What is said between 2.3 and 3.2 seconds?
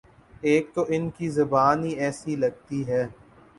لگتی ہے۔